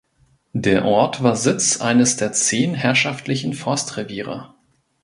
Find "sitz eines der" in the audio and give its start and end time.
1.35-2.31